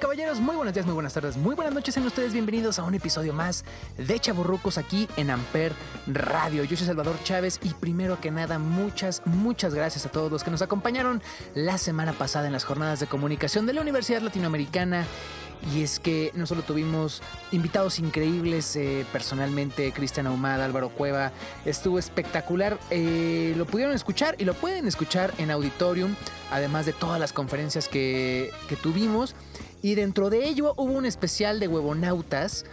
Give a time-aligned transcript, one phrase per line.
[0.00, 1.92] Caballeros, muy buenos días, muy buenas tardes, muy buenas noches.
[1.92, 3.66] Sean ustedes bienvenidos a un episodio más
[3.98, 5.74] de Chaburrucos aquí en Amper
[6.06, 6.64] Radio.
[6.64, 10.50] Yo soy Salvador Chávez y primero que nada, muchas, muchas gracias a todos los que
[10.50, 11.22] nos acompañaron
[11.54, 15.04] la semana pasada en las jornadas de comunicación de la Universidad Latinoamericana.
[15.74, 17.20] Y es que no solo tuvimos
[17.52, 21.32] invitados increíbles, eh, personalmente Cristian Ahumada, Álvaro Cueva,
[21.66, 22.78] estuvo espectacular.
[22.88, 26.14] Eh, lo pudieron escuchar y lo pueden escuchar en Auditorium,
[26.50, 28.50] además de todas las conferencias que
[28.82, 29.34] tuvimos.
[29.82, 32.64] Y dentro de ello hubo un especial de huevonautas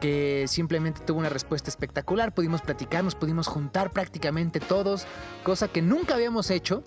[0.00, 2.34] que simplemente tuvo una respuesta espectacular.
[2.34, 5.06] Pudimos platicar, nos pudimos juntar prácticamente todos,
[5.44, 6.82] cosa que nunca habíamos hecho.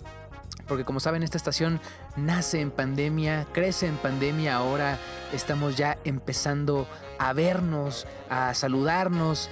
[0.68, 1.80] Porque como saben, esta estación
[2.16, 4.98] nace en pandemia, crece en pandemia, ahora
[5.32, 6.86] estamos ya empezando
[7.18, 9.48] a vernos, a saludarnos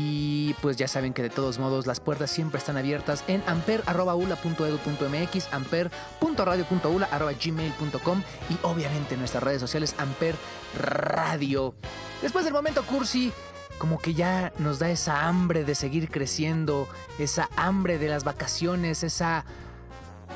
[0.00, 5.52] y pues ya saben que de todos modos las puertas siempre están abiertas en amper.ula.edu.mx,
[5.52, 10.36] amper.radio.ula.gmail.com y obviamente en nuestras redes sociales Amper
[10.78, 11.74] Radio.
[12.22, 13.32] Después del momento cursi,
[13.78, 16.86] como que ya nos da esa hambre de seguir creciendo,
[17.18, 19.44] esa hambre de las vacaciones, esa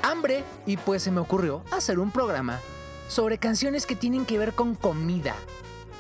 [0.03, 2.59] hambre y pues se me ocurrió hacer un programa
[3.07, 5.37] sobre canciones que tienen que ver con comida.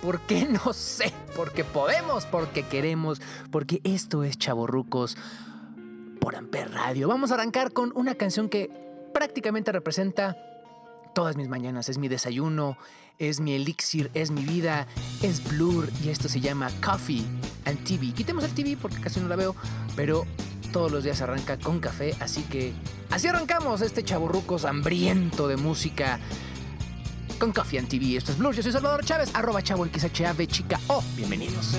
[0.02, 0.46] ¿Por qué?
[0.64, 1.12] No sé.
[1.34, 5.16] Porque podemos, porque queremos, porque esto es Chaborrucos
[6.20, 7.08] por Amper Radio.
[7.08, 8.70] Vamos a arrancar con una canción que
[9.14, 10.36] prácticamente representa
[11.14, 11.88] todas mis mañanas.
[11.88, 12.76] Es mi desayuno,
[13.18, 14.86] es mi elixir, es mi vida,
[15.22, 17.24] es Blur y esto se llama Coffee
[17.64, 18.12] and TV.
[18.12, 19.54] Quitemos el TV porque casi no la veo,
[19.96, 20.26] pero
[20.72, 22.72] todos los días arranca con café, así que
[23.10, 26.18] así arrancamos este chaburrucos hambriento de música
[27.42, 28.16] con Coffee and TV.
[28.16, 31.02] Esto es Blur, yo soy Salvador Chávez, arroba chavo XHAV chica O.
[31.16, 31.76] Bienvenidos.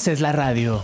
[0.00, 0.82] Haces la radio.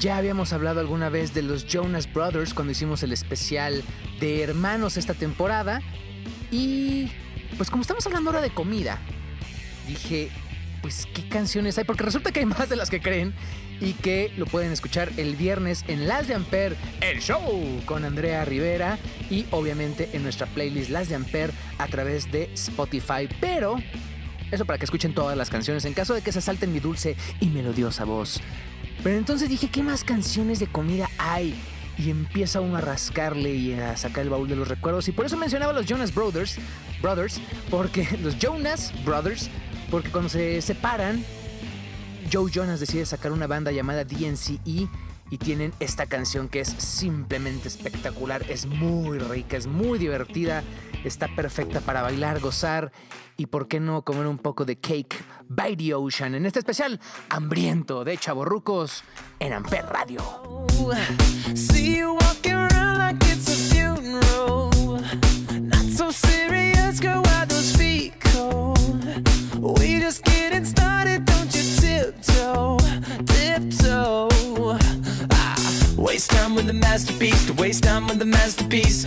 [0.00, 3.84] Ya habíamos hablado alguna vez de los Jonas Brothers cuando hicimos el especial
[4.18, 5.80] de hermanos esta temporada.
[6.50, 7.08] Y
[7.56, 8.98] pues como estamos hablando ahora de comida,
[9.86, 10.30] dije,
[10.82, 13.32] pues qué canciones hay, porque resulta que hay más de las que creen
[13.80, 18.44] y que lo pueden escuchar el viernes en Las de Amper, el show con Andrea
[18.44, 18.98] Rivera
[19.30, 23.28] y obviamente en nuestra playlist Las de Amper a través de Spotify.
[23.40, 23.76] Pero
[24.50, 27.16] eso para que escuchen todas las canciones en caso de que se salten mi dulce
[27.40, 28.40] y melodiosa voz.
[29.02, 31.54] Pero entonces dije, ¿qué más canciones de comida hay?
[31.98, 35.08] Y empieza uno a rascarle y a sacar el baúl de los recuerdos.
[35.08, 36.58] Y por eso mencionaba a los Jonas Brothers,
[37.00, 37.40] Brothers,
[37.70, 39.50] porque los Jonas Brothers,
[39.90, 41.24] porque cuando se separan,
[42.32, 44.88] Joe Jonas decide sacar una banda llamada DNCE
[45.30, 50.62] y tienen esta canción que es simplemente espectacular, es muy rica, es muy divertida,
[51.04, 52.92] está perfecta para bailar, gozar
[53.36, 55.16] y por qué no comer un poco de cake
[55.48, 59.04] by the ocean en este especial hambriento de chaborrucos
[59.38, 60.22] en Amper Radio.
[76.16, 79.06] Waste time with the masterpiece, to waste time with the masterpiece.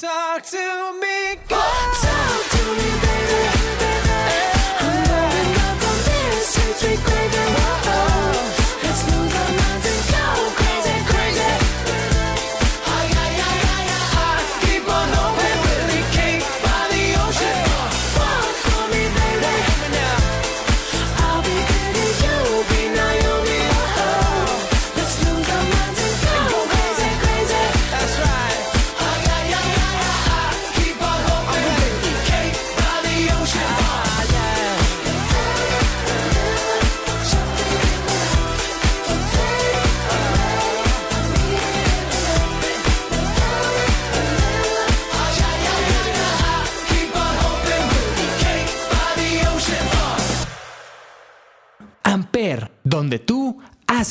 [0.00, 1.94] Talk to me, God.
[2.00, 3.09] Talk to me.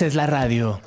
[0.09, 0.81] Es la radio.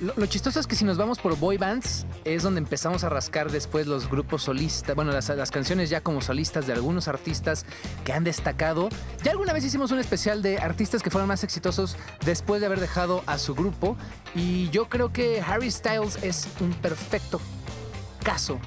[0.00, 3.50] Lo, chistoso es que si nos vamos por boy bands, es donde empezamos a rascar
[3.50, 7.66] después los grupos solistas, bueno, las, las, canciones ya como solistas de algunos artistas
[8.04, 8.88] que han destacado.
[9.22, 12.80] Ya alguna vez hicimos un especial de artistas que fueron más exitosos después de haber
[12.80, 13.96] dejado a su grupo.
[14.34, 17.40] Y yo creo que Harry Styles es un perfecto
[18.24, 18.58] caso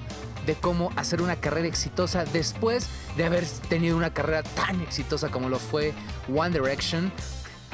[0.46, 5.50] de cómo hacer una carrera exitosa después de haber tenido una carrera tan exitosa como
[5.50, 5.94] lo fue
[6.34, 7.12] One Direction.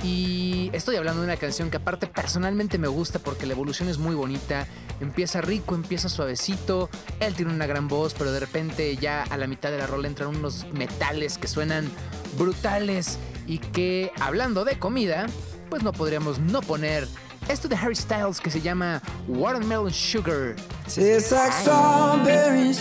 [0.03, 3.97] Y estoy hablando de una canción que aparte personalmente me gusta porque la evolución es
[3.97, 4.65] muy bonita.
[5.01, 6.89] Empieza rico, empieza suavecito.
[7.19, 10.07] Él tiene una gran voz, pero de repente ya a la mitad de la rola
[10.07, 11.89] entran unos metales que suenan
[12.37, 15.27] brutales y que hablando de comida,
[15.69, 17.07] pues no podríamos no poner
[17.49, 20.55] esto de Harry Styles que se llama Watermelon Sugar.
[20.95, 22.79] Like strawberries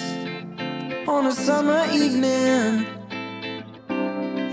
[1.06, 2.86] on a summer evening,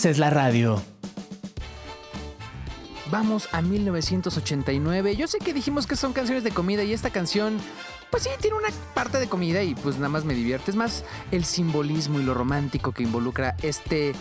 [0.00, 0.80] haces la radio.
[3.10, 5.14] Vamos a 1989.
[5.14, 7.58] Yo sé que dijimos que son canciones de comida y esta canción,
[8.10, 10.70] pues sí, tiene una parte de comida y pues nada más me divierte.
[10.70, 14.14] Es más el simbolismo y lo romántico que involucra este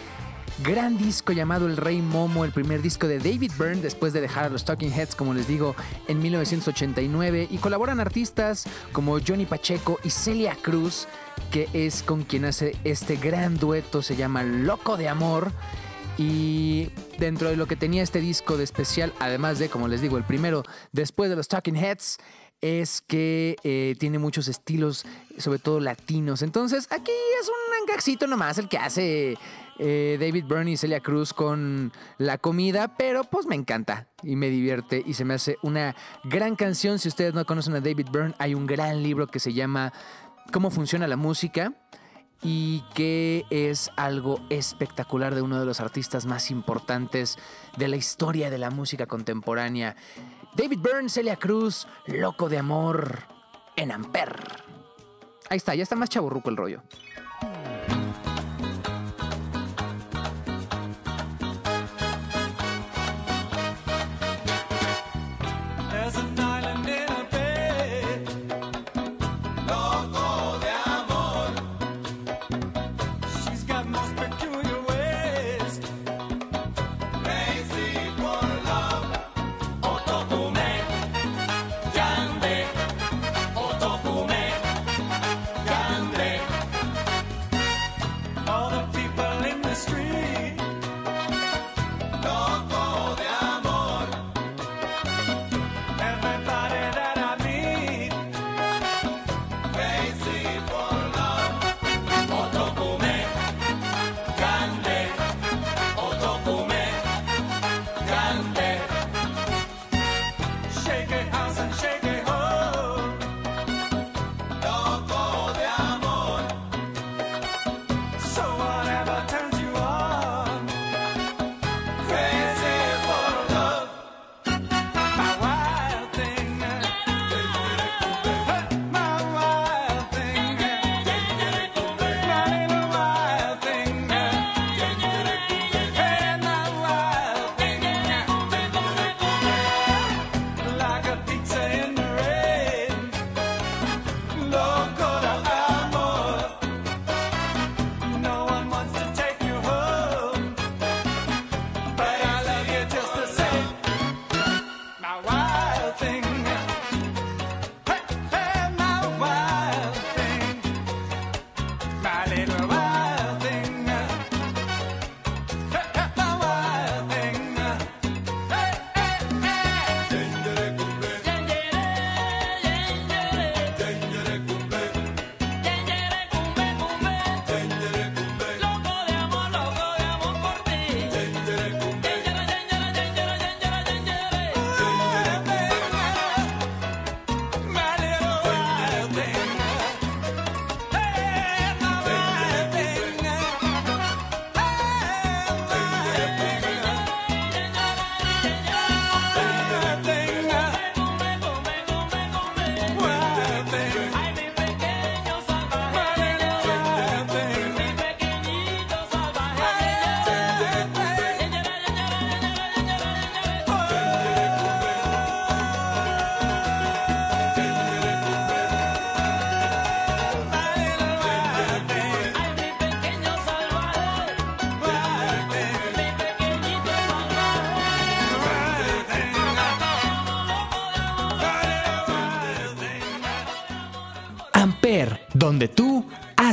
[0.66, 4.44] gran disco llamado El Rey Momo, el primer disco de David Byrne después de dejar
[4.46, 5.78] a los Talking Heads, como les digo,
[6.10, 7.48] en 1989.
[7.50, 11.08] Y colaboran artistas como Johnny Pacheco y Celia Cruz,
[11.52, 15.52] que es con quien hace este gran dueto, se llama Loco de Amor.
[16.18, 20.18] Y dentro de lo que tenía este disco de especial, además de, como les digo,
[20.18, 22.18] el primero después de los Talking Heads,
[22.62, 25.06] es que eh, tiene muchos estilos,
[25.38, 26.42] sobre todo latinos.
[26.42, 29.38] Entonces, aquí es un gaxito nomás el que hace
[29.80, 34.50] eh, David Byrne y Celia Cruz con la comida, pero pues me encanta y me
[34.50, 37.00] divierte y se me hace una gran canción.
[37.00, 39.94] Si ustedes no conocen a David Byrne, hay un gran libro que se llama
[40.52, 41.74] Cómo funciona la música
[42.42, 47.38] y que es algo espectacular de uno de los artistas más importantes
[47.78, 49.96] de la historia de la música contemporánea.
[50.56, 53.26] David Byrne, Celia Cruz, Loco de Amor,
[53.76, 54.64] en Amper.
[55.50, 56.82] Ahí está, ya está más chaburruco el rollo.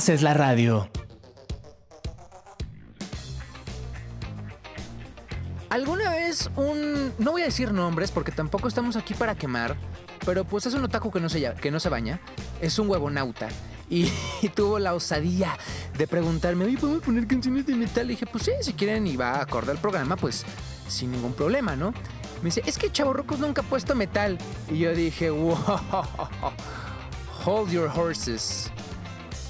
[0.06, 0.88] Haces la radio.
[5.68, 7.12] ¿Alguna vez un...
[7.18, 9.76] No voy a decir nombres porque tampoco estamos aquí para quemar,
[10.24, 12.20] pero pues es un otaku que no se, que no se baña,
[12.60, 13.48] es un huevonauta.
[13.90, 14.08] Y,
[14.42, 15.58] y tuvo la osadía
[15.98, 18.06] de preguntarme, oye, ¿podemos poner canciones de metal?
[18.06, 20.44] Le dije, pues sí, si quieren y va acorde al programa, pues
[20.86, 21.90] sin ningún problema, ¿no?
[22.42, 24.38] Me dice, es que Chavo Rucos nunca ha puesto metal.
[24.70, 25.56] Y yo dije, wow,
[27.44, 28.70] hold your horses.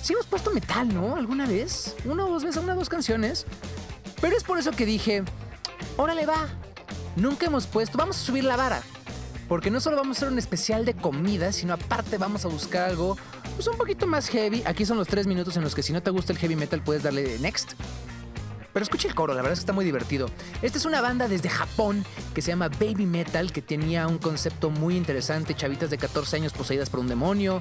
[0.07, 1.17] Sí hemos puesto metal, ¿no?
[1.17, 1.97] ¿Alguna vez?
[2.05, 3.45] Una o dos veces, una o dos canciones.
[4.21, 5.25] Pero es por eso que dije,
[5.97, 6.47] órale va.
[7.17, 8.83] Nunca hemos puesto, vamos a subir la vara.
[9.49, 12.89] Porque no solo vamos a hacer un especial de comida, sino aparte vamos a buscar
[12.89, 13.17] algo
[13.57, 14.63] pues, un poquito más heavy.
[14.65, 16.85] Aquí son los tres minutos en los que si no te gusta el heavy metal
[16.85, 17.73] puedes darle next.
[18.73, 20.29] Pero escucha el coro, la verdad es que está muy divertido.
[20.63, 24.71] Esta es una banda desde Japón que se llama Baby Metal, que tenía un concepto
[24.71, 27.61] muy interesante, chavitas de 14 años poseídas por un demonio.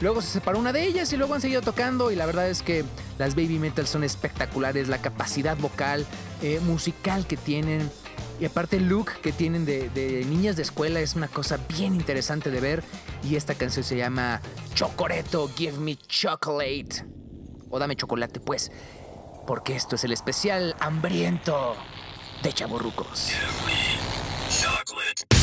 [0.00, 2.62] Luego se separó una de ellas y luego han seguido tocando y la verdad es
[2.62, 2.84] que
[3.18, 6.06] las Baby Metal son espectaculares, la capacidad vocal,
[6.40, 7.90] eh, musical que tienen
[8.40, 12.50] y aparte el look que tienen de, niñas de escuela es una cosa bien interesante
[12.50, 12.84] de ver
[13.24, 14.40] y esta canción se llama
[14.74, 17.04] Chocoreto, Give Me Chocolate.
[17.70, 18.70] O dame chocolate pues
[19.46, 21.74] porque esto es el especial hambriento
[22.42, 23.32] de Chaborrucos.
[24.48, 25.37] Chocolate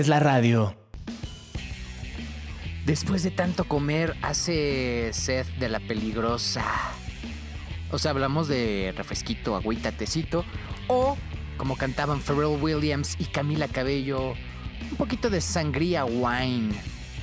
[0.00, 0.74] haces la radio.
[2.86, 6.64] Después de tanto comer, hace sed de la peligrosa.
[7.92, 10.44] O sea, hablamos de refresquito, agüita, tecito.
[10.88, 11.16] O,
[11.58, 14.32] como cantaban Pharrell Williams y Camila Cabello,
[14.90, 16.70] un poquito de sangría wine.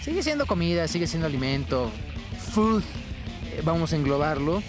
[0.04, 1.92] Sigue siendo comida, sigue siendo alimento.
[2.54, 2.84] Food.
[3.52, 4.62] eh, Vamos a englobarlo.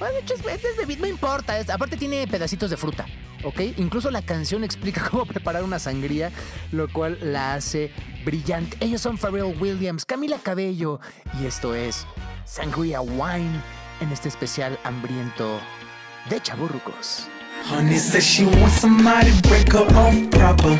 [0.00, 1.58] Bueno, de hecho, es, es bebi- no importa.
[1.58, 3.06] es- aparte tiene pedacitos de fruta.
[3.44, 3.60] ¿Ok?
[3.76, 6.30] Incluso la canción explica cómo preparar una sangría,
[6.72, 7.92] lo cual la hace
[8.24, 8.76] brillante.
[8.80, 11.00] Ellos son Pharrell Williams, Camila Cabello.
[11.40, 12.06] Y esto es
[12.44, 13.60] Sangría Wine
[14.00, 15.60] en este especial hambriento
[16.30, 17.28] de Chaburrucos.
[17.64, 20.78] Honey says she wants somebody break her off proper.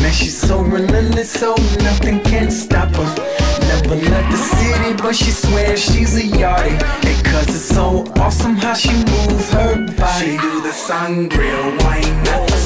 [0.00, 3.39] Man, she's so relentless, so nothing can stop her.
[3.70, 6.78] Never left the city, but she swears she's a yardie.
[7.24, 10.18] Cause it's so awesome how she moves her body.
[10.18, 12.16] She do the sangria wine,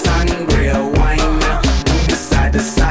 [0.04, 1.20] sangria wine.
[1.88, 2.83] Move side to side,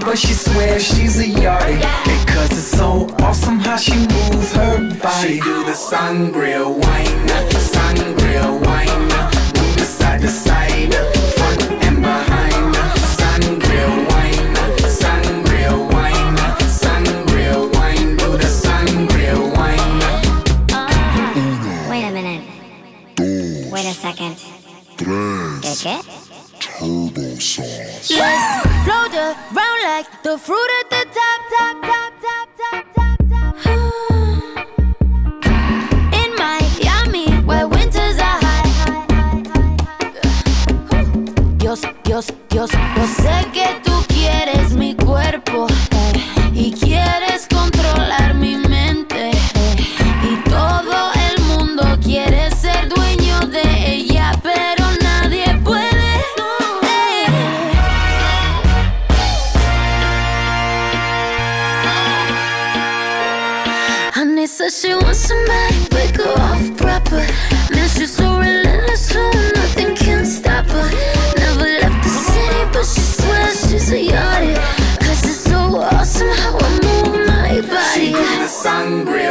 [0.00, 1.80] but she swears she's a yardie.
[2.26, 5.34] Cause it's so awesome how she moves her body.
[5.34, 7.26] She do the sangria wine,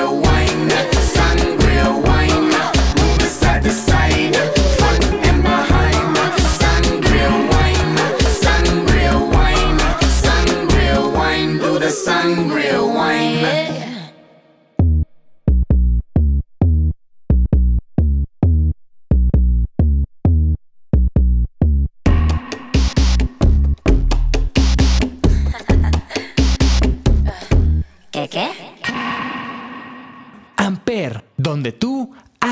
[0.07, 1.58] wine at the sun.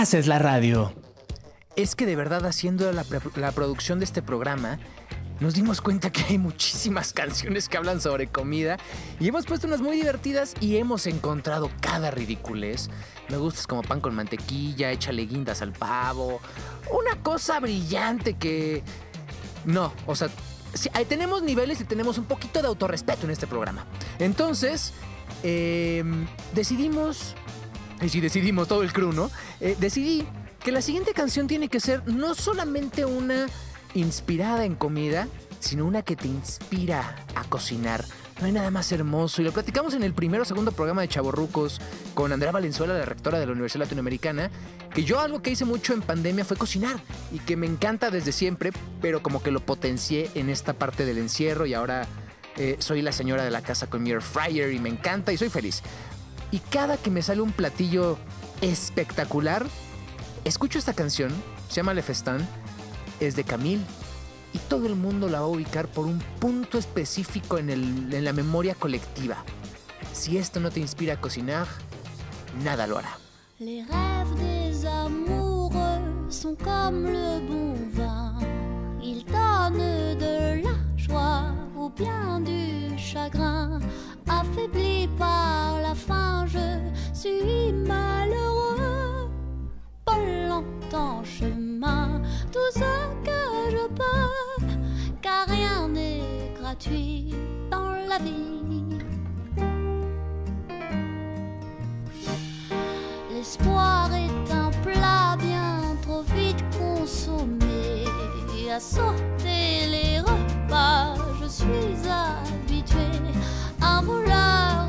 [0.08, 0.93] Haces la radio.
[1.76, 4.80] Es que de verdad haciendo la, producción de este programa,
[5.41, 8.78] nos dimos cuenta que hay muchísimas canciones que hablan sobre comida
[9.20, 12.89] y hemos puesto unas muy divertidas y hemos encontrado cada ridiculez.
[13.28, 16.39] Me gustas como pan con mantequilla, échale guindas al pavo.
[16.89, 18.84] Una cosa brillante que...
[19.65, 20.30] No, o sea,
[21.10, 23.86] tenemos niveles y tenemos un poquito de autorrespeto en este programa.
[24.20, 24.93] Entonces,
[25.43, 27.36] em, decidimos
[28.02, 29.32] y si decidimos todo el crew, ¿no?
[29.60, 30.26] Eh, decidí
[30.64, 33.48] que la siguiente canción tiene que ser no solamente una
[33.94, 35.28] inspirada en comida,
[35.60, 38.06] sino una que te inspira a cocinar.
[38.40, 39.42] No hay nada más hermoso.
[39.42, 41.82] Y lo platicamos en el primero o segundo programa de Chaborrucos
[42.14, 44.52] con Andrea Valenzuela, la rectora de la Universidad Latinoamericana,
[44.94, 46.98] que yo algo que hice mucho en pandemia fue cocinar
[47.32, 51.18] y que me encanta desde siempre, pero como que lo potencié en esta parte del
[51.18, 52.08] encierro y ahora
[52.58, 55.38] eh, soy la señora de la casa con mi air fryer y me encanta y
[55.38, 55.82] soy feliz.
[56.52, 58.18] Y cada que me sale un platillo
[58.62, 59.66] espectacular,
[60.46, 61.32] escucho esta canción,
[61.70, 62.38] se llama Le Festin,
[63.20, 63.84] es de Camille
[64.54, 68.24] y todo el mundo la va a ubicar por un punto específico en, el- en
[68.24, 69.38] la memoria colectiva.
[70.14, 71.68] Si esto no te inspira a cocinar,
[72.64, 73.18] nada lo hará.
[73.60, 74.84] Les rêves des
[77.94, 78.34] vin.
[79.02, 83.80] Ils donnent de la joie ou bien du chagrin.
[84.30, 86.80] Affaibli par la faim, je
[87.13, 89.30] suis malheureux.
[90.06, 90.18] Pas
[90.50, 92.92] longtemps chemin, tout ce
[93.24, 94.66] que je peux,
[95.22, 97.34] car rien n'est gratuit
[97.72, 99.00] dans la vie.
[103.32, 108.06] L'espoir est un plat bien trop vite consommé.
[108.70, 112.57] À sauter les repas, je suis habitué.
[113.98, 114.87] Un voleur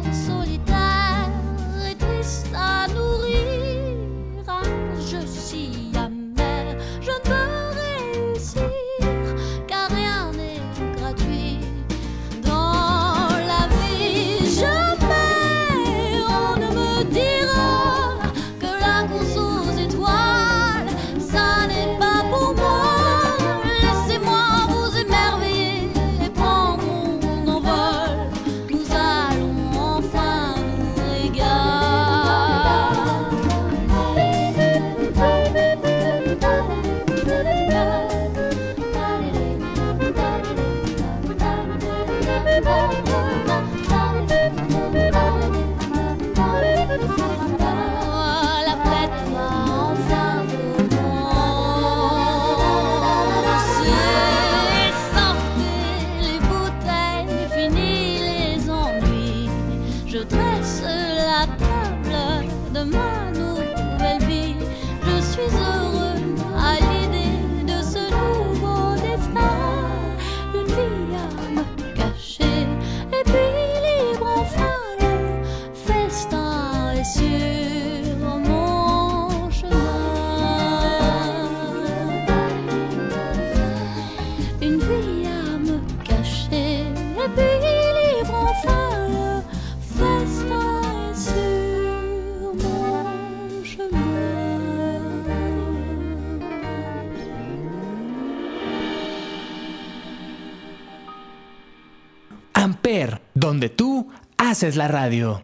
[103.48, 105.42] donde tú haces la radio.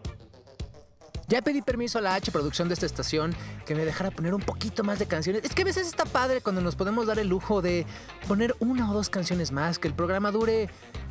[1.27, 4.43] Ya pedí permiso a la H producción de esta estación que me dejara poner un
[4.43, 5.43] poquito más de canciones.
[5.43, 7.87] Es que a veces está padre cuando nos podemos dar el lujo de
[8.29, 10.69] poner una o dos canciones más, que el programa dure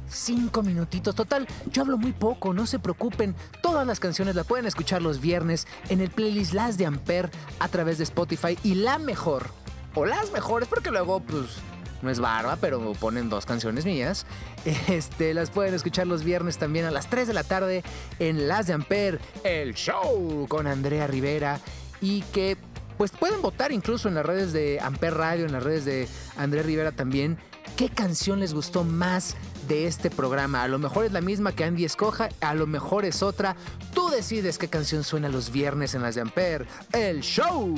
[0.07, 1.15] cinco minutitos.
[1.15, 3.35] Total, yo hablo muy poco, no se preocupen.
[3.63, 7.69] Todas las canciones las pueden escuchar los viernes en el playlist Las de Amper a
[7.69, 9.49] través de Spotify y la mejor,
[9.95, 11.57] o las mejores, porque luego pues
[12.03, 14.25] no es barba, pero ponen dos canciones mías.
[14.87, 17.83] Este, las pueden escuchar los viernes también a las 3 de la tarde
[18.19, 21.59] en Las de Amper, el show con Andrea Rivera.
[22.01, 22.57] Y que
[22.97, 26.63] pues pueden votar incluso en las redes de Amper Radio, en las redes de Andrea
[26.63, 27.37] Rivera también.
[27.75, 29.35] ¿Qué canción les gustó más
[29.67, 30.63] de este programa?
[30.63, 33.55] A lo mejor es la misma que Andy escoja, a lo mejor es otra.
[33.93, 37.73] Tú decides qué canción suena los viernes en las de Amper, el show.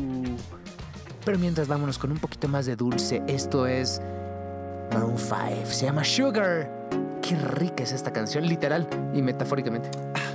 [1.26, 4.00] Pero mientras vámonos con un poquito más de dulce, esto es
[4.94, 6.70] Maroon 5, se llama Sugar.
[7.22, 9.90] Qué rica es esta canción, literal y metafóricamente.
[10.14, 10.35] I'm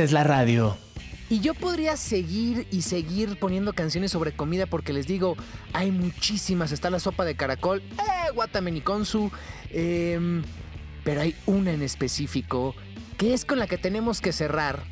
[0.00, 0.78] haces la radio.
[1.28, 5.36] Y yo podría seguir y seguir poniendo canciones sobre comida porque les digo,
[5.74, 6.72] hay muchísimas.
[6.72, 9.30] Está la sopa de caracol, eh, Guatameniconsu,
[9.70, 10.42] em,
[11.04, 12.74] pero hay una en específico
[13.18, 14.82] que es con la que tenemos que cerrar.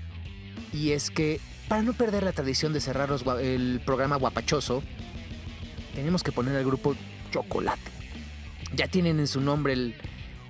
[0.72, 4.82] Y es que, para no perder la tradición de cerrar los el programa guapachoso,
[5.94, 6.94] tenemos que poner al grupo
[7.32, 7.90] chocolate.
[8.76, 9.94] Ya tienen en su nombre el,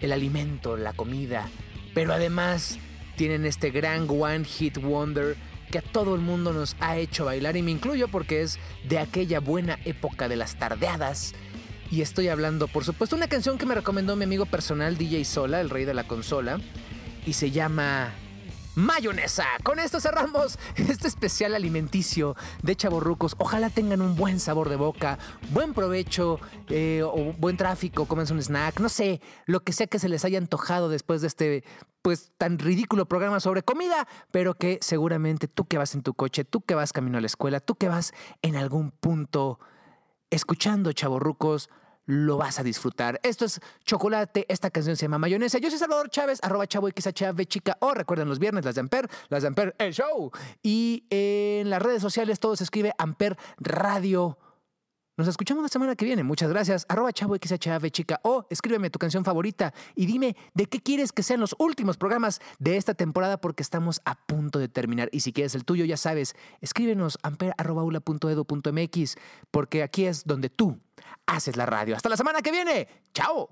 [0.01, 1.49] el alimento, la comida,
[1.95, 2.79] pero además
[3.19, 5.37] tienen este gran One Hit Wonder
[5.73, 9.01] que a todo el mundo nos ha hecho bailar y me incluyo porque es de
[9.01, 11.35] aquella buena época de las tardeadas.
[11.91, 15.61] Y estoy hablando, por supuesto, una canción que me recomendó mi amigo personal DJ Sola,
[15.61, 16.61] el rey de la consola,
[17.27, 18.15] y se llama
[18.79, 19.45] mayonesa.
[19.65, 23.35] Con esto cerramos este especial alimenticio de chaborrucos.
[23.39, 25.19] Ojalá tengan un buen sabor de boca,
[25.51, 29.99] buen provecho eh, o buen tráfico, cómense un snack, no sé, lo que sea que
[29.99, 31.65] se les haya antojado después de este
[32.03, 36.45] pues tan ridículo programa sobre comida, pero que seguramente tú que vas en tu coche,
[36.45, 39.59] tú que vas camino a la escuela, tú que vas en algún punto
[40.31, 41.69] escuchando chaborrucos,
[42.09, 43.21] lo vas a disfrutar.
[43.23, 45.59] Esto es Chocolate, esta canción se llama Mayonesa.
[45.59, 49.09] Yo soy Salvador Chávez, arroba chavo XHV chica, o recuerden los viernes las de Amper,
[49.29, 50.33] las de Amper el show.
[50.63, 54.39] Y en las redes sociales todo se escribe Amper Radio.
[55.19, 56.23] Nos escuchamos la semana que viene.
[56.23, 56.87] Muchas gracias.
[56.89, 61.23] Arroba chavo XHV chica, o escríbeme tu canción favorita y dime de qué quieres que
[61.23, 65.11] sean los últimos programas de esta temporada porque estamos a punto de terminar.
[65.13, 69.17] Y si quieres el tuyo, ya sabes, escríbenos amper.aula.edu.mx
[69.51, 70.79] porque aquí es donde tú
[71.29, 71.95] haces la radio.
[71.95, 72.89] Hasta la semana que viene.
[73.15, 73.49] ¡Chao!